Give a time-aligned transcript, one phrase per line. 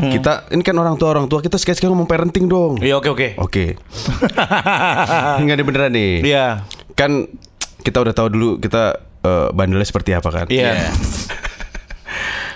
[0.00, 2.80] Kita ini kan orang tua orang tua kita sekali-sekali ngomong parenting dong.
[2.80, 3.28] Iya oke oke.
[3.36, 3.76] Oke.
[5.40, 6.12] Enggak ada beneran nih.
[6.24, 6.46] Iya.
[6.96, 7.28] Kan
[7.84, 10.46] kita udah tahu dulu kita eh, bandelnya seperti apa kan.
[10.48, 10.88] Iya.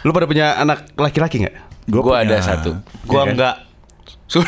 [0.04, 1.56] Lu pada punya anak laki-laki nggak?
[1.88, 2.80] Gue ada satu.
[3.04, 3.56] Gua enggak.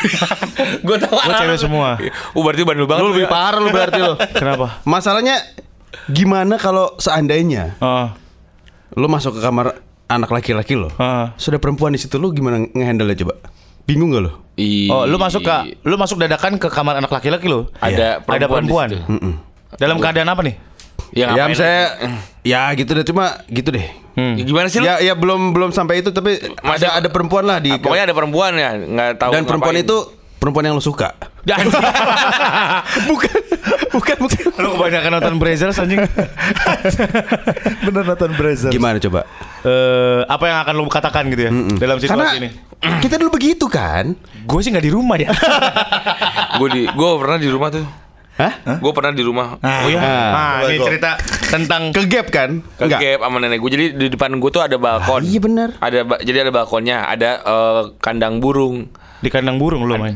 [0.87, 1.15] gue tahu.
[1.15, 1.89] Gua cewek semua.
[2.33, 3.03] Oh berarti bandel banget.
[3.05, 4.13] Lu lebih parah lu berarti lu.
[4.41, 4.81] Kenapa?
[4.85, 5.37] Masalahnya
[6.11, 8.15] gimana kalau seandainya Ah,
[8.93, 11.35] lu masuk ke kamar anak laki-laki lo, ah.
[11.35, 13.33] sudah perempuan di situ lu gimana ngehandle coba?
[13.83, 14.31] Bingung gak lu?
[14.55, 14.87] Ih.
[14.87, 17.67] Oh, lu masuk ke lu masuk dadakan ke kamar anak laki-laki lu?
[17.77, 18.87] Ada Ada perempuan.
[18.87, 19.07] di situ.
[19.75, 20.55] Dalam keadaan apa nih?
[21.11, 21.81] Ya, ya saya
[22.41, 23.87] ya gitu deh cuma gitu deh.
[24.17, 24.85] Ya, Gimana sih lu?
[24.85, 28.03] Ya ya belum belum sampai itu tapi Masih- ada ada perempuan lah di Ah, Pokoknya
[28.07, 29.31] ada perempuan ya, nggak tahu.
[29.31, 29.87] dan perempuan ngapain.
[29.87, 29.97] itu
[30.37, 31.13] perempuan yang lu suka.
[33.07, 33.31] bukan
[33.89, 34.43] bukan bukan.
[34.57, 36.01] Lu kebanyakan nonton Brazers anjing.
[37.85, 38.73] Bener nonton Brazers.
[38.73, 39.23] Gimana coba?
[39.67, 42.49] Eh, apa yang akan lu katakan gitu ya dalam situasi Karena ini?
[43.03, 44.15] kita dulu begitu kan?
[44.47, 45.31] Gue sih nggak di rumah ya.
[46.59, 47.85] Gue di, gue pernah di rumah tuh.
[48.37, 48.53] Hah?
[48.81, 49.57] Gue pernah di rumah.
[49.61, 49.99] Oh ya.
[50.01, 50.29] Ah.
[50.61, 51.17] Nah, ini cerita
[51.49, 52.61] tentang Ke gap kan?
[52.77, 53.71] Ke gap sama nenek gue.
[53.73, 55.25] Jadi di depan gue tuh ada balkon.
[55.25, 55.69] iya bener.
[55.81, 58.89] Ada jadi ada balkonnya, ada eh, kandang burung.
[59.17, 60.13] di kandang burung lu main.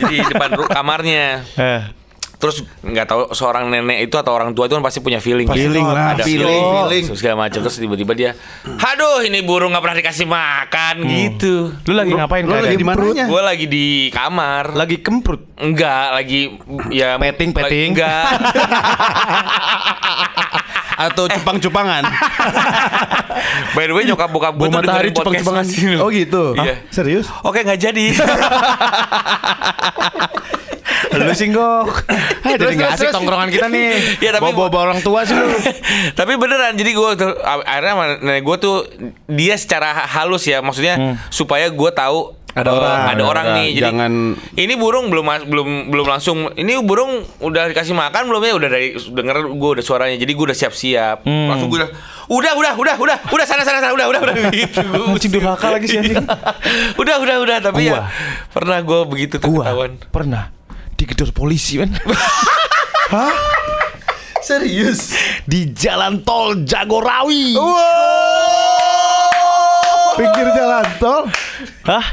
[0.00, 1.44] jadi di depan kamarnya.
[1.60, 2.01] Eh.
[2.42, 5.46] Terus nggak tahu seorang nenek itu atau orang tua itu kan pasti punya feeling.
[5.46, 7.04] Feeling lah, ada feeling, feeling, feeling.
[7.06, 8.34] Terus segala macam terus tiba-tiba dia,
[8.66, 11.70] aduh ini burung nggak pernah dikasih makan gitu.
[11.86, 12.42] Lu lagi ngapain?
[12.42, 13.30] Lu lagi di mananya?
[13.30, 14.74] Gue lagi di kamar.
[14.74, 15.54] Lagi kemprut.
[15.62, 16.50] Enggak, lagi
[16.90, 17.94] ya Petting, lagi- petting.
[17.94, 18.26] Enggak.
[21.06, 22.02] Atau cupang-cupangan?
[23.74, 26.02] By the way nyokap bokap gue tuh matahari dengerin podcast cupang-cupangan.
[26.02, 26.58] Oh gitu.
[26.58, 26.74] Iya.
[26.90, 27.26] Serius?
[27.46, 28.06] Oke nggak jadi.
[31.12, 32.06] lu singgok.
[32.44, 34.18] Eh, jadi nggak asik tongkrongan kita nih.
[34.18, 35.48] Ya, tapi- bawa-bawa orang tua sih lu.
[36.18, 37.08] Tapi beneran jadi gue
[37.42, 38.76] akhirnya nenek gue tuh
[39.26, 42.98] dia secara halus ya maksudnya supaya gue tahu Ada eh, orang.
[43.08, 43.68] ada orang Ada, nih.
[43.72, 48.54] Jadi jangan- ini burung belum belum belum langsung ini burung udah dikasih makan belum ya
[48.54, 51.24] udah dari denger gue udah suaranya jadi gue udah siap-siap.
[51.24, 51.90] Langsung gue udah
[52.28, 54.84] udah udah udah udah udah sana sana sana udah udah udah gitu.
[54.84, 56.20] Anjing durhaka lagi sih anjing.
[56.94, 57.92] udah udah udah tapi Gua.
[57.94, 58.00] ya
[58.50, 59.92] pernah gue begitu tuh Gua ketahuan.
[60.08, 60.44] pernah
[61.02, 61.90] digedor polisi kan
[64.42, 65.14] Serius?
[65.44, 67.54] di jalan tol Jagorawi.
[70.12, 71.22] Pinggir jalan tol.
[71.86, 72.04] Hah?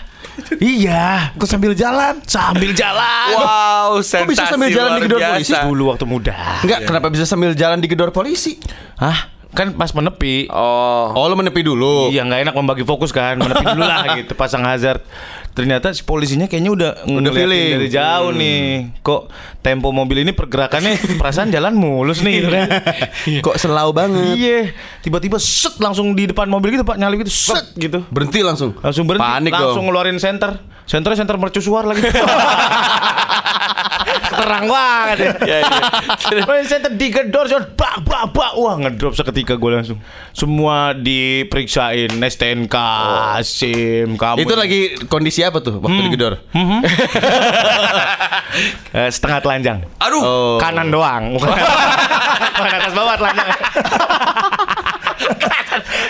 [0.57, 2.21] Iya, Kok sambil jalan?
[2.25, 3.33] sambil jalan.
[3.37, 5.53] Wow, bisa sensasi sambil jalan digedor polisi?
[5.53, 6.33] Dulu waktu muda.
[6.61, 8.57] Enggak, kenapa bisa sambil jalan digedor polisi?
[8.97, 9.29] Hah?
[9.49, 10.45] Kan pas menepi.
[10.47, 12.07] Oh, Oh, lu menepi dulu.
[12.07, 13.35] Iya nggak enak membagi fokus kan.
[13.35, 15.01] Menepi dulu lah gitu pasang hazard.
[15.49, 17.69] Ternyata si polisinya kayaknya udah ngeliatin feeling.
[17.75, 18.61] dari jauh nih.
[18.99, 19.21] Kok
[19.59, 22.67] tempo mobil ini pergerakannya perasaan jalan mulus nih gitu kan.
[23.45, 24.35] Kok selau banget?
[24.35, 24.59] iya.
[24.99, 26.95] Tiba-tiba set langsung di depan mobil gitu pak.
[26.95, 28.05] Nyalip gitu set gitu.
[28.07, 28.77] Berhenti langsung.
[28.77, 29.85] langsung berhenti Panik langsung dong.
[29.89, 30.61] ngeluarin senter.
[30.85, 32.01] Senternya senter mercusuar lagi
[34.39, 35.31] terang banget ya.
[35.43, 36.63] Iya, iya.
[36.71, 37.63] Center digedor John.
[37.75, 39.99] Bak bak bak wah ngedrop seketika gue langsung.
[40.31, 42.11] Semua diperiksain.
[42.29, 42.75] STNK
[43.41, 46.33] SIM kamu Itu lagi kondisi apa tuh waktu digedor?
[48.89, 49.85] Eh, setengah telanjang.
[50.01, 50.21] Aduh.
[50.25, 50.57] Oh.
[50.57, 51.37] kanan doang.
[52.57, 53.47] Bukan atas bawah telanjang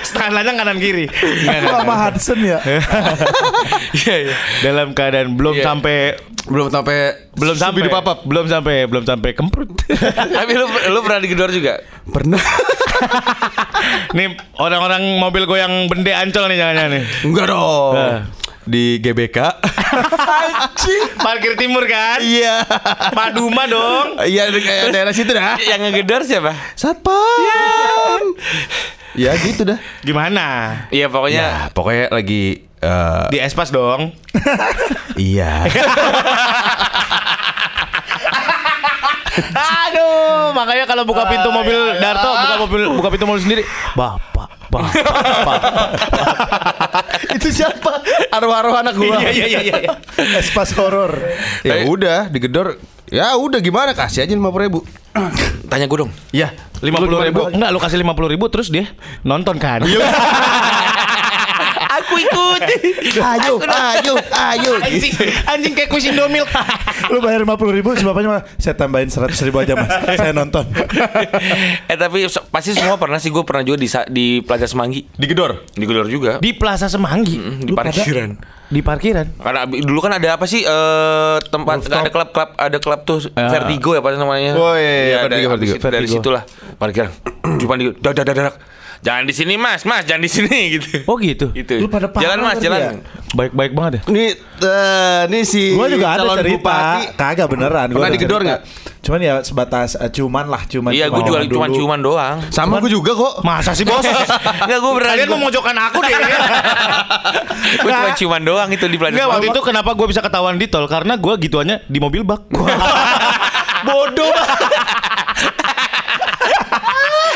[0.02, 2.60] setengah kanan kiri nggak, sama Hudson ya?
[4.00, 4.36] Iya, iya.
[4.62, 5.66] dalam keadaan belum Iya.
[5.66, 5.98] sampai
[6.50, 8.14] Belum sampai belum sampai hidup apa?
[8.26, 9.70] belum sampai belum sampai kemprut
[10.38, 11.78] Tapi lu lu pernah digedor juga?
[12.06, 12.42] Pernah.
[14.18, 17.94] nih orang-orang mobil goyang bende ancol nih jangan-jangan nih Enggak dong.
[17.96, 18.20] Eh.
[18.66, 19.38] Di GBK.
[21.20, 22.66] parkir timur kan Iya.
[23.12, 25.58] Paduma dong Iya di kayak daerah situ dah.
[25.60, 26.52] Yang ngegedor siapa?
[26.74, 28.24] Satpam.
[29.18, 29.80] Ya gitu dah.
[30.06, 30.46] gimana
[30.94, 34.14] Iya pokoknya Ya, pokoknya lagi eh, di espas dong
[35.18, 35.66] iya.
[39.50, 43.64] Aduh, makanya kalau buka pintu mobil Darto, buka mobil buka pintu mobil sendiri.
[43.96, 44.92] Bapak, bapak,
[45.48, 45.60] bapak.
[47.40, 48.04] Itu siapa?
[48.34, 49.16] Arwah-arwah anak gua.
[49.22, 49.92] Iya, iya, iya, iya.
[50.40, 51.16] Espas horor.
[51.64, 52.78] Ya udah digedor.
[53.10, 54.86] Ya udah gimana kasih aja lima ribu.
[55.70, 56.12] Tanya gue dong.
[56.30, 58.88] Ya Lima puluh ribu, enggak lu kasih lima puluh ribu terus dia
[59.22, 59.84] nonton kan?
[62.00, 62.62] Aku ikut.
[63.12, 64.72] Ayo, ayo, ayo.
[64.80, 65.12] anjing,
[65.46, 66.46] anjing kayak kuis Indomil.
[67.10, 69.90] Lu bayar 50 ribu, si bapaknya malah, saya tambahin 100 ribu aja mas.
[70.14, 70.64] Saya nonton.
[71.92, 75.04] eh tapi se- pasti semua pernah sih gue pernah juga di di Plaza Semanggi.
[75.12, 75.66] Digedor.
[75.74, 76.32] Digedor juga.
[76.40, 78.32] Di Plaza Semanggi, Mm, di parkiran.
[78.70, 79.26] Di parkiran.
[79.42, 82.00] Karena dulu kan ada apa sih eh, tempat Rooftop.
[82.00, 84.54] ada klub-klub ada klub tuh Vertigo ya apa namanya?
[84.56, 85.90] Oh, iya, iya, dari, Vertigo, habis Vertigo.
[85.90, 86.16] dari Vertigo.
[86.22, 86.44] situlah
[86.78, 87.12] parkiran.
[87.62, 88.56] Cuma di dak dak dak dak.
[89.00, 91.08] Jangan di sini mas, mas jangan di sini gitu.
[91.08, 91.56] Oh gitu.
[91.56, 91.80] Gitu.
[91.80, 92.80] Lu pada jalan mas, jalan.
[92.80, 92.92] ya?
[93.32, 94.02] Baik-baik banget ya.
[94.12, 94.26] Ini
[94.60, 96.58] eh, ini si Gua juga ada calon cerita.
[96.60, 97.04] bupati.
[97.16, 97.88] Kagak beneran.
[97.90, 98.62] Gua Pernah digedor nggak?
[99.00, 100.92] Cuman ya sebatas eh, cuman lah, cuman.
[100.92, 102.38] Iya, gue juga cuma cuman doang.
[102.52, 103.40] Sama gue juga kok.
[103.42, 104.04] Masa sih bos?
[104.68, 105.12] Enggak, gue beneran.
[105.16, 106.12] Kalian memojokkan aku deh.
[107.60, 109.32] Gue cuma cuman doang itu di Enggak pelajaran.
[109.32, 112.48] waktu itu kenapa gue bisa ketahuan di tol karena gue gituannya di mobil bak.
[113.88, 114.32] Bodoh.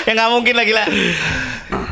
[0.03, 0.87] ya nggak mungkin lagi lah.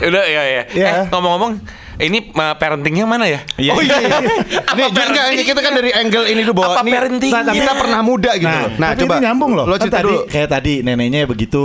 [0.09, 0.63] Udah ya ya.
[0.71, 0.87] Iya.
[0.87, 1.51] Eh, ngomong-ngomong,
[1.97, 3.39] ini uh, parentingnya mana ya?
[3.55, 3.73] Iya.
[3.73, 3.97] Oh iya.
[3.99, 4.17] iya.
[4.71, 7.31] Ini enggak ini kita kan dari angle ini dulu bahwa Apa ini parenting?
[7.31, 8.47] nah, kita pernah muda gitu.
[8.47, 8.71] Nah, loh.
[8.79, 9.65] nah tapi coba ini nyambung loh.
[9.65, 10.19] Lo Kan cerita tadi, dulu.
[10.25, 11.61] Kayak tadi neneknya begitu.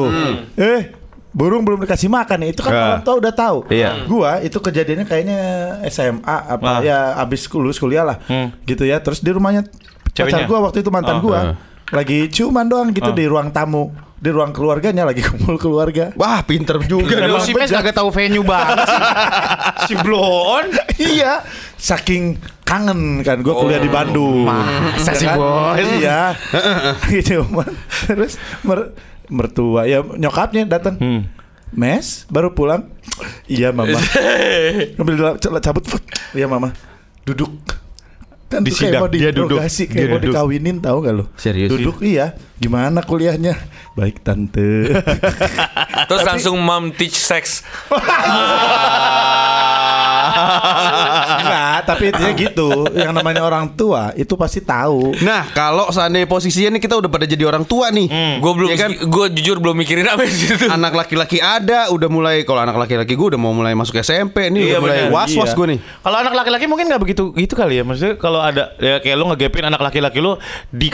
[0.56, 0.80] Eh,
[1.30, 2.48] burung belum dikasih makan nih.
[2.50, 2.82] Itu kan Ah.
[2.90, 3.58] orang tua udah tahu.
[3.70, 3.90] Iya.
[4.04, 5.38] Gua itu kejadiannya kayaknya
[5.86, 6.78] SMA apa Ah.
[6.82, 8.18] ya abis lulus kuliah lah.
[8.26, 8.50] Hmm.
[8.64, 8.98] Gitu ya.
[8.98, 10.44] Terus di rumahnya pacar Ceweknya?
[10.44, 11.22] gua waktu itu mantan Ah.
[11.22, 11.38] gua.
[11.38, 11.54] Ah.
[11.94, 13.94] Lagi ciuman doang gitu di ruang tamu.
[14.16, 16.08] Di ruang keluarganya lagi kumpul keluarga.
[16.16, 17.44] Wah, pinter juga Lu dong.
[17.44, 19.00] si Mes kagak tahu venue banget sih.
[19.92, 20.64] si Blon.
[20.96, 21.44] iya,
[21.76, 24.48] saking kangen kan gue kuliah di Bandung.
[24.48, 25.36] Masa sih, kan?
[25.36, 25.76] Bos?
[26.00, 26.32] Iya.
[27.12, 27.44] gitu.
[28.08, 28.96] Terus mer-
[29.28, 30.96] mertua ya nyokapnya datang.
[30.96, 31.20] Hmm.
[31.76, 32.88] Mes baru pulang.
[33.44, 34.00] Iya mama.
[34.96, 35.84] Ngambil cabut.
[36.32, 36.72] Iya mama.
[37.28, 37.52] Duduk.
[38.46, 39.58] Kan Di sidang, mau dia duduk.
[39.58, 40.30] kayak Dia mau duduk.
[40.30, 41.24] dikawinin tahu gak lo?
[41.34, 41.66] Serius?
[41.66, 42.38] Duduk iya.
[42.56, 43.58] Gimana kuliahnya?
[43.98, 44.86] Baik tante.
[46.08, 47.66] Terus langsung mom teach sex.
[51.42, 52.68] Enggak, tapi intinya gitu.
[52.92, 55.16] Yang namanya orang tua itu pasti tahu.
[55.20, 58.06] Nah, kalau seandainya posisinya nih kita udah pada jadi orang tua nih.
[58.38, 58.90] Gue belum, Iya kan?
[58.94, 60.68] gue jujur belum mikirin apa itu.
[60.68, 64.72] Anak laki-laki ada, udah mulai kalau anak laki-laki gue udah mau mulai masuk SMP nih,
[64.72, 65.56] Iya, udah mulai was-was Iya.
[65.56, 65.78] gue nih.
[66.02, 67.84] Kalau anak laki-laki mungkin nggak begitu gitu kali ya.
[67.84, 70.36] Maksudnya kalau ada ya kayak lu ngegepin anak laki-laki lu
[70.68, 70.88] di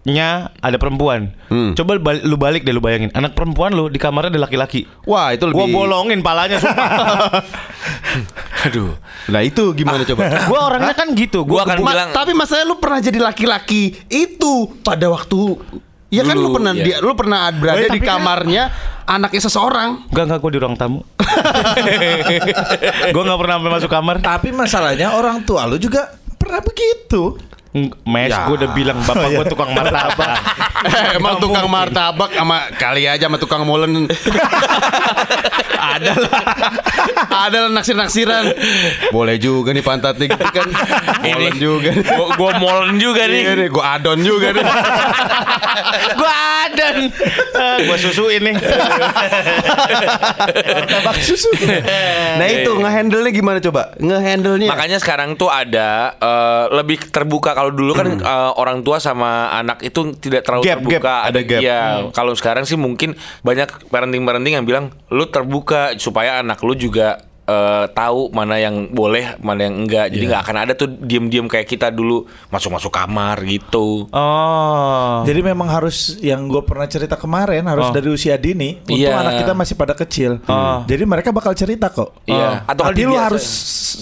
[0.00, 1.28] kamarnya ada perempuan.
[1.46, 1.76] Hmm.
[1.76, 3.12] Coba bal- lu balik deh lu bayangin.
[3.12, 4.88] Anak perempuan lu di kamarnya ada laki-laki.
[5.04, 7.44] Wah, itu Gua lebih bolongin palanya sumpah.
[8.64, 8.96] Aduh.
[9.28, 10.20] Nah, itu gimana coba?
[10.48, 11.44] gua orangnya kan gitu.
[11.44, 15.56] Gua Gua akan Ma- bilang tapi masalahnya lu pernah jadi laki-laki itu pada waktu
[16.10, 16.82] Ya kan lu pernah iya.
[16.82, 18.66] dia, lu pernah berada Eh, di kan- kamarnya
[19.06, 20.10] anaknya seseorang.
[20.10, 21.00] Enggak enggak gua di ruang tamu.
[23.14, 24.16] gua nggak pernah sampai masuk kamar.
[24.18, 27.38] Tapi masalahnya orang tua lu juga pernah begitu.
[28.02, 28.50] Mes, Ya.
[28.50, 30.30] gua udah bilang bapak gua tukang martabak.
[30.80, 34.08] Eh, emang tukang martabak sama kali aja sama tukang molen.
[35.76, 36.40] ada lah.
[37.28, 38.48] Ada lah naksir-naksiran.
[39.12, 40.68] Boleh juga nih pantatnya gitu kan.
[41.28, 41.92] Molen juga.
[42.32, 43.40] gua molen juga nih.
[43.44, 44.64] Iya nih, gua adon juga nih.
[46.20, 46.32] gua
[46.64, 46.86] ada.
[46.96, 48.56] Eh, gua susuin nih.
[50.64, 51.52] Martabak susu.
[52.40, 53.92] Nah itu ngehandle-nya gimana coba?
[54.00, 54.68] Ngehandle-nya.
[54.72, 59.84] Makanya sekarang tuh ada eh, lebih terbuka kalau dulu kan eh, orang tua sama anak
[59.84, 60.96] itu tidak terlalu Gap, terbuka.
[61.04, 61.60] gap, ada gap.
[61.60, 61.82] Iya,
[62.16, 63.12] kalau sekarang sih mungkin
[63.44, 69.34] banyak parenting-parenting yang bilang lu terbuka supaya anak lu juga eh, tahu mana yang boleh,
[69.42, 70.06] mana yang enggak.
[70.08, 74.06] Jadi nggak akan ada tuh diem-diem kayak kita dulu masuk-masuk kamar gitu.
[74.10, 75.26] Oh.
[75.26, 77.94] Jadi memang harus yang gue pernah cerita kemarin harus Oh.
[77.94, 78.78] dari usia dini.
[78.80, 79.18] Untuk Iya.
[79.18, 80.38] anak kita masih pada kecil.
[80.46, 80.86] Oh.
[80.86, 82.22] Jadi mereka bakal cerita kok.
[82.24, 82.62] Iya.
[82.64, 82.70] Oh.
[82.70, 83.46] Atau Tapi lu harus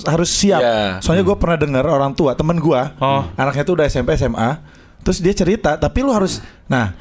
[0.05, 0.61] harus siap.
[0.61, 1.01] Iya.
[1.01, 3.23] Soalnya gue pernah dengar orang tua temen gue, Oh.
[3.35, 4.61] anaknya tuh udah SMP SMA,
[5.01, 5.75] terus dia cerita.
[5.75, 6.93] Tapi lu harus, nah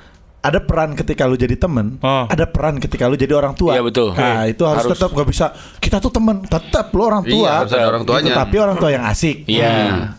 [0.47, 2.25] ada peran ketika lu jadi temen, Oh.
[2.25, 3.75] ada peran ketika lu jadi orang tua.
[3.75, 4.09] Iya, betul.
[4.11, 4.95] Nah itu harus, Harus.
[4.95, 5.45] tetap gak bisa.
[5.77, 7.43] Kita tuh temen, tetap lu orang tua.
[7.43, 8.23] Iya, harus ada orang tuanya.
[8.25, 9.37] Gitu, tapi orang tua yang asik.
[9.43, 9.71] Iya.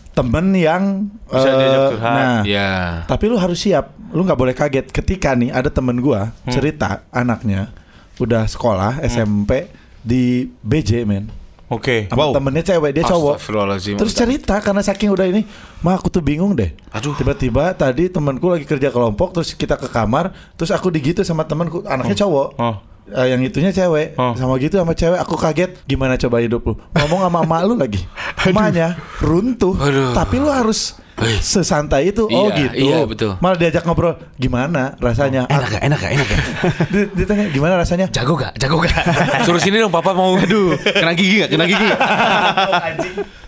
[0.09, 0.83] Temen yang
[1.25, 2.13] Bisa eh, diajak curhat.
[2.13, 2.71] Nah, Iya.
[3.03, 3.85] tapi lu harus siap.
[4.09, 6.49] Lu nggak boleh kaget ketika nih ada temen gua Hmm.
[6.49, 7.71] cerita anaknya
[8.17, 11.38] udah sekolah SMP di BJ men.
[11.69, 12.09] Oke.
[12.09, 13.37] Sama temennya cewek dia cowok.
[13.77, 15.45] Terus cerita karena saking udah ini,
[15.85, 16.73] mah aku tuh bingung deh.
[16.89, 17.13] Aduh.
[17.13, 21.85] Tiba-tiba tadi temanku lagi kerja kelompok, terus kita ke kamar, terus aku digitu sama temanku,
[21.85, 22.47] anaknya cowok.
[22.57, 22.75] Oh.
[23.09, 24.37] Eh, yang itunya cewek, Oh.
[24.37, 25.81] sama gitu sama cewek, aku kaget.
[25.85, 26.73] Gimana coba hidup lu?
[26.93, 28.01] Ngomong sama emak lu lagi,
[28.49, 29.73] emaknya runtuh.
[29.77, 30.13] Aduh.
[30.13, 30.93] Tapi lu harus
[31.45, 32.23] sesantai itu.
[32.23, 32.75] oh Iya, gitu.
[32.81, 33.31] iya, betul.
[33.37, 35.45] Malah diajak ngobrol, gimana rasanya?
[35.45, 35.81] enak gak?
[35.81, 36.11] Enak gak?
[36.13, 36.39] Enak gak?
[36.87, 38.05] Di- Ditanya gimana rasanya?
[38.07, 38.55] Jago gak?
[38.55, 38.93] Jago gak?
[39.45, 40.33] Suruh sini dong papa mau.
[40.33, 40.75] Aduh.
[40.75, 41.49] Kena gigi gak?
[41.51, 41.87] Kena gigi?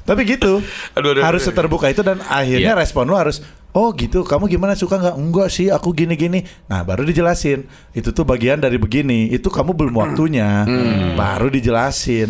[0.02, 0.60] Tapi gitu
[0.92, 1.56] Aduh, aduh, harus aduh.
[1.56, 2.80] terbuka itu dan akhirnya Iya.
[2.80, 6.82] respon lu harus oh gitu kamu gimana suka nggak enggak sih aku gini gini nah
[6.82, 11.16] baru dijelasin itu tuh bagian dari begini itu kamu belum waktunya Hmm.
[11.16, 12.30] baru dijelasin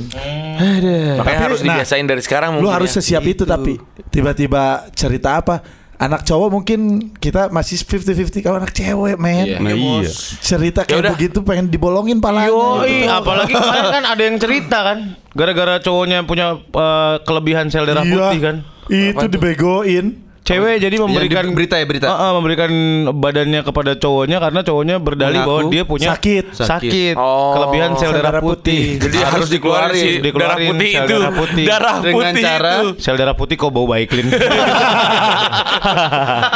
[0.62, 2.95] Makanya Tapi, harus nah, dibiasain dari sekarang lu harus ya.
[2.95, 5.65] sesiap itu tapi tiba-tiba cerita apa
[5.98, 6.79] anak cowok mungkin
[7.15, 9.57] kita masih 50-50 kalau anak cewek men Iya.
[9.60, 10.10] Nah, iya.
[10.39, 11.12] cerita Ya kayak udah.
[11.13, 13.10] begitu pengen dibolongin palanya Yoi, gitu.
[13.12, 14.98] apalagi kemarin kan ada yang cerita kan,
[15.31, 18.13] gara-gara cowoknya punya eh, kelebihan sel darah Iya.
[18.15, 18.55] putih kan.
[18.89, 20.05] itu dibegoin
[20.51, 22.05] Cewek jadi memberikan di berita ya, berita.
[22.05, 22.70] Ah, ah, memberikan
[23.13, 26.46] badannya kepada cowoknya karena cowoknya berdalih Mengaku bahwa dia punya sakit.
[26.53, 27.55] sakit, Oh.
[27.55, 28.98] kelebihan sel darah putih.
[28.98, 30.01] Jadi Harus harus dikeluarin, dikeluarin.
[30.01, 30.27] sih darah
[30.58, 31.15] Dikeluarin putih sel itu.
[31.15, 31.65] darah putih.
[31.65, 32.88] Darah Dengan putih cara- itu.
[33.00, 34.27] Sel darah putih kok bau baiklin.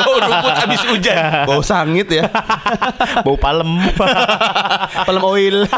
[0.04, 1.22] Oh, rumput habis hujan.
[1.46, 2.28] Bau sangit ya.
[3.22, 3.72] bau palem.
[5.08, 5.58] Palm oil.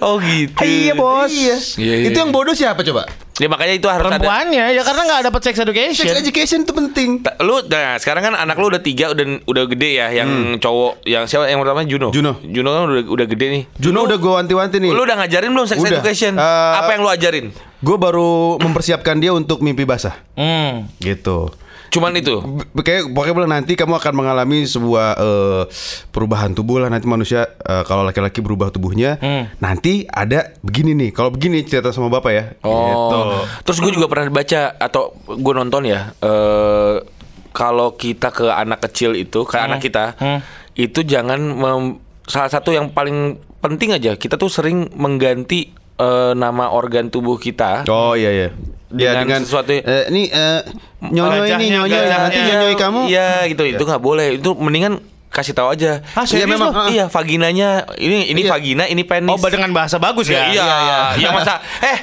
[0.00, 0.56] Oh gitu.
[0.58, 1.28] Iya, Bos.
[1.30, 2.08] Iya, iya.
[2.08, 3.04] Itu yang bodoh siapa coba?
[3.36, 4.16] Ya makanya itu harus ada.
[4.16, 5.81] Perempuannya ya karena nggak dapat sex education.
[5.90, 7.08] Sex education itu penting.
[7.18, 11.02] Ta- Lu nah sekarang kan anak lu udah tiga udah udah gede ya yang cowok
[11.02, 12.08] yang siapa yang pertama Juno.
[12.08, 12.38] Juno.
[12.40, 13.62] Juno kan udah udah gede nih.
[13.74, 14.90] Juno udah gue wanti-wanti nih.
[14.90, 15.98] Lu udah ngajarin belum sex Udah.
[15.98, 16.32] education?
[16.34, 17.46] Eh, Apa yang lu ajarin?
[17.82, 20.14] Gue baru mempersiapkan dia untuk mimpi basah.
[20.34, 20.86] Hmm.
[20.96, 21.50] Gitu.
[21.92, 22.40] Cuman itu.
[22.74, 25.62] Kayak pokoknya nanti kamu akan mengalami sebuah eh,
[26.08, 29.20] perubahan tubuh lah nanti manusia eh, kalau laki-laki berubah tubuhnya
[29.58, 32.72] nanti ada begini nih kalau begini cerita sama bapak ya Oh.
[32.82, 33.18] gitu.
[33.62, 36.16] Terus gue juga pernah baca atau gue nonton ya.
[36.16, 36.96] eh
[37.52, 40.16] kalau kita ke anak kecil itu, ke anak kita,
[40.72, 46.72] itu jangan mem- salah satu yang paling penting aja kita tuh sering mengganti eh, nama
[46.72, 47.84] organ tubuh kita.
[47.84, 48.48] oh iya iya
[48.94, 50.60] ya Dengan dengan sesuatu- eh, ini eh,
[51.02, 52.18] nyonyoy ini gajahnya.
[52.20, 54.36] nanti nyonyoy kamu Iya gitu, itu nggak boleh.
[54.36, 56.04] Itu mendingan kasih tahu aja.
[56.12, 56.78] Ah, Iya, serius memang, lu?
[56.78, 56.88] ah.
[56.88, 58.52] Iya, vaginanya ini ini Iya.
[58.52, 59.32] vagina, ini penis.
[59.32, 60.44] Oh, dengan bahasa bagus ya?
[60.46, 61.28] iya, iya, iya.
[61.32, 61.96] masa eh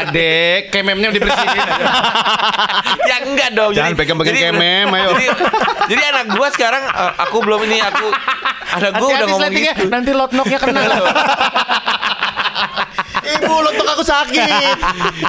[0.00, 1.58] Adek, kememnya dibersihin.
[3.10, 3.72] ya enggak dong.
[3.74, 5.10] Jangan pegang-pegang kemem, ayo.
[5.14, 5.26] Jadi,
[5.90, 8.06] jadi anak gua sekarang eh, aku belum ini aku
[8.78, 9.84] anak gua udah ngomong gitu.
[9.90, 10.80] nanti lotnoknya kena.
[13.26, 14.78] ibu lotok aku sakit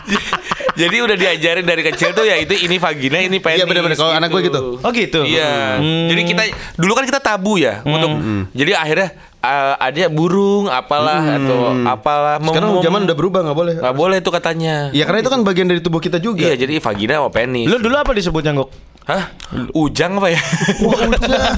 [0.77, 3.57] Jadi udah diajarin dari kecil tuh ya itu ini vagina, ini penis.
[3.57, 3.97] Iya, bener-bener.
[3.97, 4.77] Kalau anak gua gitu.
[4.77, 5.25] Oh gitu.
[5.25, 5.81] Iya.
[5.81, 6.43] Jadi kita
[6.77, 8.21] dulu kan kita tabu ya untuk
[8.53, 9.09] jadi akhirnya
[9.47, 13.95] eh, ada burung apalah atau apalah mem- sekarang mem- zaman udah berubah nggak boleh nggak
[13.95, 14.91] boleh tuh katanya.
[14.91, 17.65] ya karena itu kan bagian dari tubuh kita juga Iya, jadi vagina sama penis.
[17.65, 18.69] Lu dulu apa disebutnya Gok?
[19.07, 19.31] Hah?
[19.71, 20.41] Ujang apa ya?
[20.83, 21.55] Wah, ujang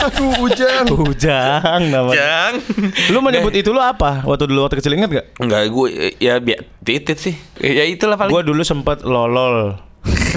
[0.00, 2.16] aduh ujang Ujang namanya.
[2.16, 2.52] Ujang.
[3.12, 4.24] Lu menyebut itu lu apa?
[4.24, 5.26] Waktu dulu waktu kecil inget gak?
[5.36, 7.34] Enggak, gue ya biar titit sih.
[7.58, 8.32] Ya itulah paling.
[8.32, 9.76] Gua dulu sempet lolol.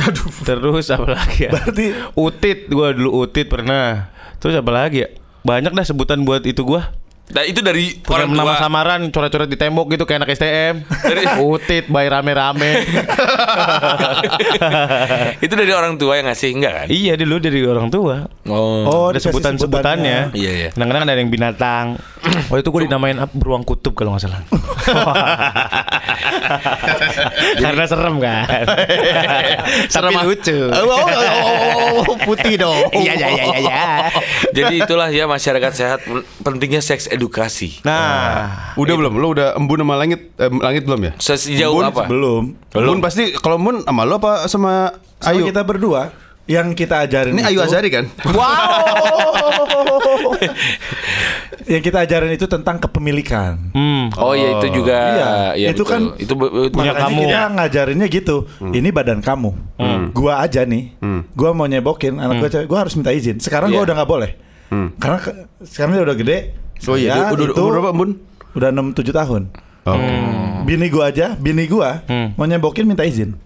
[0.02, 0.28] Aduh.
[0.42, 1.52] Terus apa lagi ya?
[1.54, 4.12] Berarti- utit, gua dulu utit pernah.
[4.38, 5.10] Terus apa lagi ya?
[5.44, 6.92] Banyak dah sebutan buat itu gua.
[7.30, 8.60] Nah, itu dari Punya orang nama tua.
[8.66, 10.82] samaran coret-coret di tembok gitu kayak anak STM.
[10.82, 12.82] Dari- utit, bayi rame-rame.
[15.46, 16.88] itu dari orang tua yang ngasih enggak kan?
[16.90, 18.26] iya dulu dari orang tua.
[18.50, 18.82] Oh.
[18.90, 20.34] Oh, ada sebutan-sebutannya.
[20.34, 20.70] Iya, iya.
[20.74, 22.02] Kadang-kadang ada yang binatang.
[22.50, 23.32] Oh itu gue dinamain apa?
[23.32, 24.42] beruang kutub kalau nggak salah.
[27.62, 28.46] Karena serem kan.
[29.88, 30.58] Tapi lucu.
[30.68, 33.58] oh, oh, oh, oh, oh, putih dong Iya iya iya iya.
[33.62, 33.84] iya.
[34.52, 36.00] Jadi itulah ya masyarakat sehat
[36.42, 37.78] pentingnya seks edukasi.
[37.84, 42.02] Nah, udah belum lu udah embun sama langit eh, langit belum ya Sejauh Embun apa?
[42.06, 42.44] Belum.
[42.72, 44.72] Embun pasti kalau embun sama lu apa sama
[45.18, 46.10] Sama Ayu kita berdua
[46.46, 50.36] yang kita ajarin ini itu, Ayu Azari kan Wow.
[51.66, 53.58] yang kita ajarin itu tentang kepemilikan.
[53.70, 54.16] hmm.
[54.16, 54.98] Oh iya itu juga.
[54.98, 55.86] Iya, Iya, itu betul.
[55.86, 57.20] kan itu be- Punya Makanya kamu.
[57.22, 58.36] kita ngajarinnya gitu.
[58.60, 59.50] Ini badan kamu.
[60.12, 60.96] Gua aja nih.
[61.32, 63.38] Gua mau nyebokin anak gua cewek, gua harus minta izin.
[63.38, 63.86] Sekarang gua Iya.
[63.86, 64.30] udah nggak boleh.
[64.98, 66.38] Karena ke- sekarang dia udah gede.
[66.82, 68.12] Oh iya Saya udah itu umur berapa embun
[68.52, 69.42] Udah 6 7 tahun.
[69.82, 70.10] Oke.
[70.66, 72.02] Bini gua aja, bini gua
[72.34, 73.38] mau nyebokin minta izin.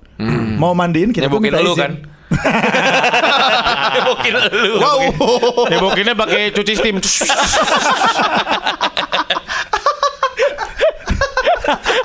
[0.55, 1.81] Mau mandiin kita Nyebokin minta lu izin.
[1.81, 1.91] kan?
[3.93, 4.41] Nyebokin lu.
[4.77, 4.99] wow
[5.67, 6.97] Hebokinnya pakai cuci steam.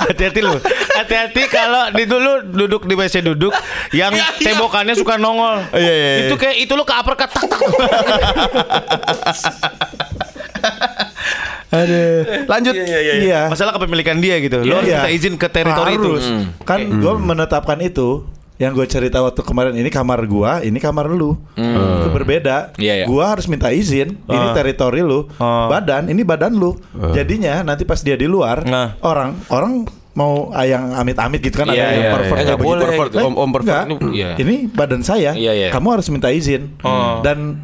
[0.00, 0.54] Hati-hati lu.
[0.94, 3.52] Hati-hati kalau di dulu duduk di WC duduk
[3.92, 4.44] yang Iya, iya.
[4.44, 5.62] cebokannya suka nongol.
[5.70, 6.26] Iya, iya, iya.
[6.26, 7.60] Itu kayak itu lu ke uppercut tak tak.
[12.46, 13.40] lanjut Iya.
[13.46, 14.60] Masalah kepemilikan dia gitu.
[14.60, 14.98] Lu harus Iya.
[15.00, 16.24] minta izin ke teritori Harus.
[16.24, 16.64] itu.
[16.64, 18.24] Kan gue menetapkan itu.
[18.58, 21.38] Yang gue cerita waktu kemarin ini kamar gua, ini kamar lu.
[21.54, 22.74] Itu berbeda.
[22.74, 23.06] Iya, iya.
[23.06, 24.18] Gua harus minta izin.
[24.20, 24.50] Ini Ah.
[24.50, 25.30] teritori lu.
[25.38, 25.70] Ah.
[25.70, 26.74] Badan, ini badan lu.
[27.14, 28.98] Jadinya nanti pas dia di luar, Nah.
[29.00, 32.34] orang orang mau ayang amit-amit gitu kan Iya, ada yang iya, pervert iya.
[32.34, 32.66] kayak Nggak begitu.
[32.68, 33.06] boleh Pervert.
[33.08, 33.18] gitu.
[33.22, 34.30] Eh, Om- om pervert ini- iya.
[34.34, 35.30] Ini badan saya.
[35.32, 35.68] Iya, iya.
[35.70, 36.62] Kamu harus minta izin.
[36.82, 37.22] Oh.
[37.22, 37.62] Dan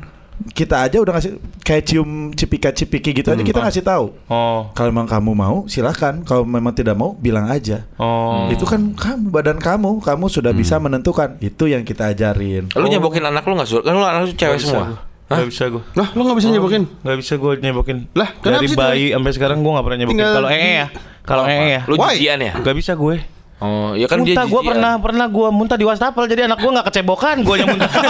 [0.55, 4.15] kita aja udah ngasih kayak cium cipika-cipiki gitu aja kita ngasih tahu.
[4.27, 4.71] Oh.
[4.75, 6.21] Kalau memang kamu mau, silahkan.
[6.27, 7.87] Kalau memang tidak mau, bilang aja.
[7.97, 8.51] Oh.
[8.51, 11.39] Itu kan kamu, badan kamu, kamu sudah bisa menentukan.
[11.39, 12.71] Itu yang kita ajarin.
[12.75, 13.81] Lu nyebokin anak lu enggak sur?
[13.83, 15.07] Kan lu anak lu cewek semua.
[15.25, 16.85] Gak bisa gue Lah, lu nggak bisa nyebokin?
[17.01, 20.21] Gak bisa gue nyebokin Lah, kenapa Dari sih, bayi sampai sekarang gue gak pernah nyebokin
[20.21, 20.87] Kalau ee ya
[21.25, 22.53] Kalau ee ya Lu jijian ya?
[22.61, 23.25] Gak bisa gue
[23.57, 24.71] Oh, ya kan dia muntah gue jijian.
[24.71, 27.93] pernah pernah gue muntah di wastafel jadi anak gue nggak kecebokan gue yang muntah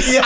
[0.00, 0.22] Iya.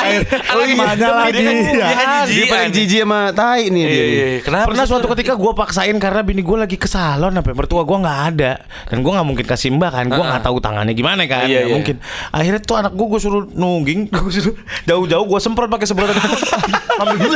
[0.54, 1.34] Oh, Mana lagi?
[1.34, 1.86] Dia kan- ya.
[1.88, 4.04] dia kan Dia paling jijik sama tai nih Iya, dia.
[4.06, 4.26] iya.
[4.40, 4.66] Kenapa?
[4.70, 8.18] pernah suatu ketika gue paksain karena bini gue lagi ke salon apa mertua gue nggak
[8.28, 8.52] ada
[8.86, 11.74] dan gue nggak mungkin kasih mbak kan gue nggak tahu tangannya gimana kan Iya, iya.
[11.74, 11.96] mungkin
[12.30, 14.54] akhirnya tuh anak gue gue suruh nungging gue suruh
[14.84, 16.14] jauh-jauh gue semprot pakai semprotan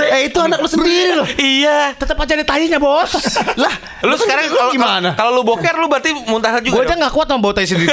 [0.09, 1.26] Eh itu anak lu sendiri loh.
[1.28, 1.92] Iya.
[1.92, 3.11] tetap aja ada tainya bos
[3.57, 5.09] Lah, Lu sekarang lu kalau gimana?
[5.12, 6.75] Kalau lu boker lu berarti muntah juga.
[6.75, 7.89] gue aja nggak kuat sama bau tai sendiri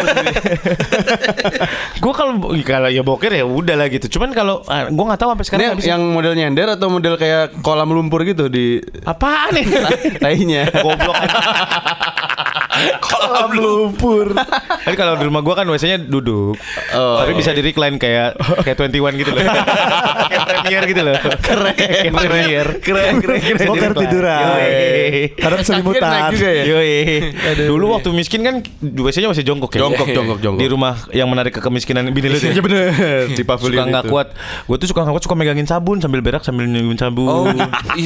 [2.02, 5.46] gue kalau kalau ya boker ya udah lah gitu cuman kalau gue nggak tahu sampai
[5.46, 5.90] sekarang Ini bisa.
[5.94, 9.66] yang model nyender atau model kayak kolam lumpur gitu di apaan nih
[10.24, 10.64] tainya.
[10.82, 11.16] goblok
[13.00, 14.28] kolam lumpur.
[14.86, 16.56] Tapi kalau di rumah gua kan WC-nya duduk.
[16.96, 17.18] Oh.
[17.22, 19.44] Tapi bisa di recline kayak kayak 21 gitu loh.
[20.32, 21.16] kayak premier gitu loh.
[21.40, 21.76] Keren.
[21.76, 22.68] Kayak premier.
[22.82, 23.68] Keren, keren, keren.
[23.68, 24.44] Boker tiduran.
[25.40, 26.32] Kadang selimutan.
[26.36, 26.64] ya?
[26.68, 26.96] Yoi.
[27.68, 29.80] Dulu waktu miskin kan WC-nya masih jongkok ya.
[29.86, 30.62] Jongkok, jongkok, jongkok.
[30.62, 32.52] Di rumah yang menarik ke kemiskinan bini lu tuh.
[32.52, 32.88] Iya bener.
[33.38, 34.28] Di pavilion Suka nggak kuat.
[34.66, 37.28] Gue tuh suka nggak kuat suka megangin sabun sambil berak sambil nyium sabun.
[37.28, 37.46] Oh,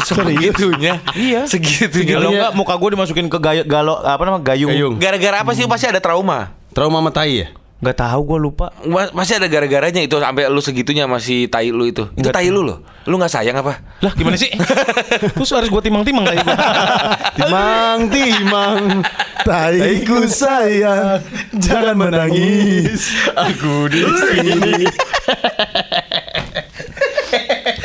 [0.05, 1.01] segitunya.
[1.13, 1.45] Iya.
[1.45, 2.17] Segitunya.
[2.19, 4.71] Kalau enggak muka gue dimasukin ke gaya, galo apa nama gayung.
[4.71, 4.93] Gayung.
[4.99, 6.51] Gara-gara apa sih pasti ada trauma?
[6.69, 7.47] Trauma sama tai ya?
[7.79, 8.75] Gak tahu gue lupa.
[8.83, 12.11] Ma- Masih ada gara-garanya itu sampai lu segitunya masih tai lu itu.
[12.11, 12.83] Itu tai lu loh.
[13.07, 13.79] Lu nggak sayang apa?
[14.03, 14.51] Lah gimana sih?
[15.39, 16.59] Terus harus gue timang-timang tadi gua.
[17.39, 18.99] Timang, timang.
[19.47, 21.23] Taiku sayang,
[21.55, 23.15] jangan menangis.
[23.31, 24.83] Aku di sini.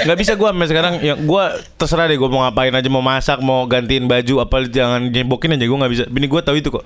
[0.05, 1.45] Nggak bisa gue sampai sekarang ya gue
[1.75, 5.65] terserah deh gue mau ngapain aja mau masak mau gantiin baju apa jangan nyebokin aja
[5.65, 6.05] gue nggak bisa.
[6.09, 6.85] Bini gue tahu itu kok.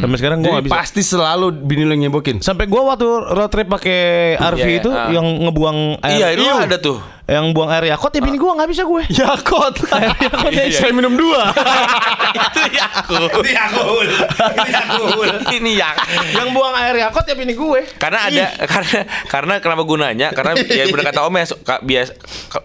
[0.00, 0.74] Sampai sekarang gue nggak bisa.
[0.74, 2.40] pasti selalu bini lu yang nyebokin.
[2.40, 4.00] sampai gue waktu road trip pakai
[4.36, 5.08] RV Iya, itu ah.
[5.12, 6.16] yang ngebuang air.
[6.16, 6.98] Iya, lu ada tuh.
[7.28, 9.74] Yang buang air yakot ya bini gue nggak bisa gue Yakot.
[10.80, 11.52] Saya minum dua.
[12.40, 13.30] itu Yakult.
[13.36, 14.08] Itu Yakult.
[14.32, 15.36] Itu Yakult.
[15.60, 15.96] Ini yang
[16.32, 20.88] yang buang air yakot ya bini gue karena ada karena karena kenapa gunanya karena ya
[20.88, 21.44] benar kata Om ya
[21.84, 22.08] bias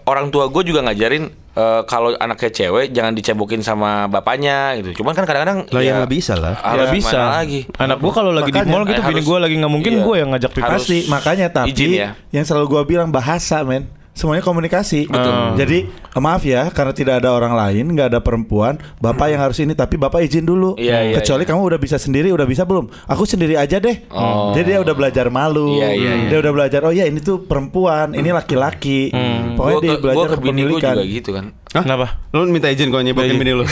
[0.08, 5.12] orang tua gue juga ngajarin eh, kalau anaknya cewek jangan dicebokin sama bapaknya gitu cuman
[5.12, 6.56] kan kadang-kadang Lah, ya nggak bisa lah.
[6.60, 9.38] ah, ya gimana bisa lagi anak gue kalau lagi di Makanya, mall gitu bini gue
[9.38, 10.04] lagi nggak mungkin iya.
[10.04, 12.08] gue yang ngajak pipi Pasti, makanya tapi izin ya.
[12.32, 14.03] yang selalu gua bilang bahasa, men.
[14.14, 15.10] Semuanya komunikasi.
[15.58, 19.74] Jadi maaf ya, karena tidak ada orang lain, nggak ada perempuan, bapak yang harus ini,
[19.74, 20.78] tapi bapak izin dulu.
[20.78, 22.86] Iya, iya, Kecuali kamu udah bisa sendiri, udah bisa belum?
[23.10, 24.06] Aku sendiri aja deh.
[24.14, 24.54] Oh.
[24.54, 25.74] Jadi dia udah belajar malu.
[25.82, 26.28] Iya, iya, iya.
[26.30, 26.80] Dia udah belajar.
[26.86, 29.10] Oh ya ini tuh perempuan, ini laki-laki.
[29.58, 30.94] Pokoknya gue dia ke, belajar gua ke bini kepemilikan.
[30.94, 33.66] juga gitu kan kenapa Lu minta izin kalau nyebokin bini lu.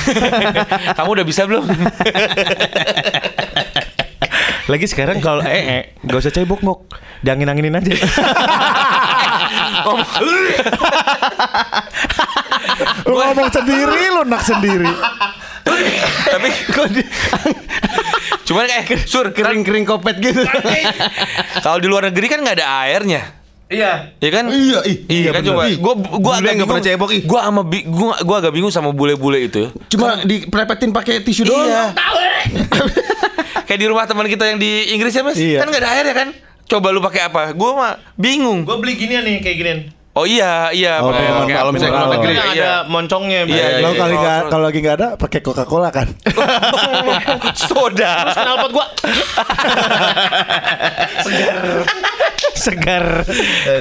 [0.98, 1.62] kamu udah bisa belum
[4.70, 6.80] Lagi sekarang kalau eh, eh gak usah cebok ngok,
[7.26, 7.92] diangin anginin aja.
[13.06, 14.88] Lu ngomong sendiri, lu nak sendiri.
[16.32, 16.48] tapi
[18.42, 20.42] cuman kayak sur Kering-kering kopet gitu.
[21.62, 23.92] kalau di luar negeri kan nggak ada airnya Iya.
[24.20, 24.44] Iya kan?
[24.52, 24.96] Iya, ih.
[25.08, 25.62] Iya kan coba.
[25.80, 27.22] Gua gua agak nggak pernah cebok, ih.
[27.24, 29.72] Gua sama gua gua agak bingung sama bule-bule itu.
[29.88, 31.72] Cuma diprepetin pakai tisu doang.
[31.72, 31.96] Iya.
[33.64, 35.40] Kayak di rumah teman kita yang di Inggris ya, Mas.
[35.40, 35.64] Iya.
[35.64, 36.28] Kan nggak ada air ya kan?
[36.64, 37.40] Coba lu pakai apa?
[37.52, 38.62] Gua mah bingung.
[38.62, 39.80] Gue beli ginian nih kayak ginian.
[40.12, 41.00] Oh iya, iya.
[41.00, 42.52] Oh, pakai- kalau pakai- kalau misalnya keluar negeri, Yang iya.
[42.60, 43.40] ada moncongnya.
[43.42, 43.96] Iya, iya, Kalau iya.
[43.96, 46.06] kali Oh, nggak terus- kalau lagi nggak ada, pakai Coca Cola kan?
[47.62, 48.12] soda.
[48.30, 48.86] Knalpot gua.
[51.24, 51.56] Segar.
[52.52, 53.04] Segar.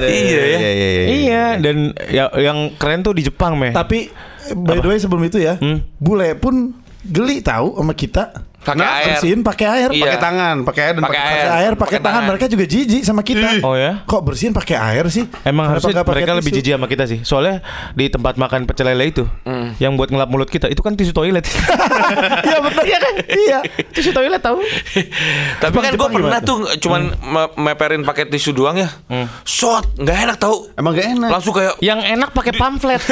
[0.00, 0.08] ya.
[0.08, 1.04] Iya, iya, iya.
[1.06, 1.76] Iya, dan
[2.08, 3.70] ya, yang keren tuh di Jepang, meh.
[3.70, 4.08] Tapi
[4.54, 5.80] by the way sebelum itu ya, Hmm?
[5.96, 8.30] bule pun geli tahu sama kita.
[8.62, 9.06] Pakai Nah, air.
[9.12, 9.88] Bersihin pakai air.
[9.90, 10.02] Iya.
[10.06, 11.42] Pakai tangan, pakai air dan Pakai pakai air.
[11.42, 12.06] Pakai air, pakai tangan.
[12.06, 12.22] tangan.
[12.30, 13.48] Mereka juga jijik sama kita.
[13.60, 13.92] Oh ya?
[14.02, 15.26] Kok bersihin pakai air sih?
[15.42, 17.18] Emang harusnya nggak pakai mereka lebih jijik sama kita sih.
[17.22, 17.58] Soalnya
[17.92, 19.24] di tempat makan pecel lele itu,
[19.76, 21.42] yang buat ngelap mulut kita itu kan tisu toilet.
[22.42, 22.84] Iya benar.
[22.84, 23.14] Iya kan?
[23.24, 23.58] Iya.
[23.90, 24.60] tisu toilet tahu?
[25.58, 28.88] Tapi kan gue pernah tuh cuman me- meperin pakai tisu doang ya.
[29.42, 30.70] Shot, nggak enak tau.
[30.74, 31.30] Emang gak enak.
[31.30, 33.02] Langsung kayak Yang enak pakai pamflet.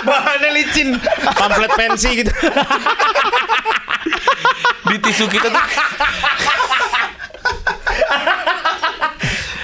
[0.00, 0.96] Bahannya licin.
[1.30, 2.32] Pamflet pensi gitu.
[4.90, 5.64] Di tisu kita tuh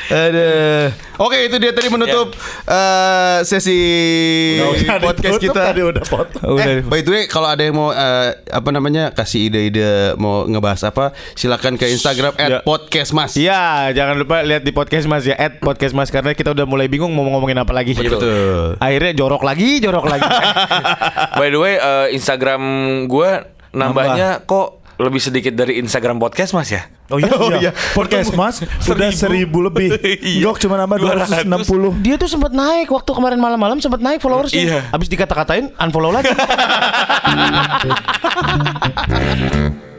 [0.07, 0.87] Aduh.
[1.17, 2.37] Oke, itu dia tadi menutup
[2.69, 3.81] eh, sesi
[4.61, 5.63] Udah podcast ditutup, kita.
[5.73, 6.43] Tadi udah potong.
[6.55, 6.67] Udah.
[6.67, 10.93] Eh, by the way, kalau ada yang mau eh, apa namanya kasih ide-ide mau ngebahas
[10.93, 12.61] apa, silakan ke Instagram Ya.
[12.63, 13.33] @podcastmas.
[13.35, 16.87] Iya, jangan lupa lihat di podcast Mas ya, at podcast Mas karena kita udah mulai
[16.87, 17.97] bingung mau ngomongin apa lagi.
[17.97, 18.77] Betul.
[18.77, 20.29] Akhirnya jorok lagi, jorok lagi.
[21.41, 22.61] By the way, eh, Instagram
[23.09, 23.31] gue
[23.73, 26.89] nambahnya kok lebih sedikit dari Instagram podcast Mas ya.
[27.13, 27.33] Oh iya.
[27.41, 29.97] Oh iya, podcast Mas sudah seribu lebih.
[30.27, 30.49] Iya.
[30.49, 32.03] Gok cuma nambah 260.
[32.03, 34.63] Dia tuh sempat naik waktu kemarin malam-malam sempat naik followersnya.
[34.63, 34.79] Iya.
[34.91, 36.33] Abis dikata-katain unfollow lagi.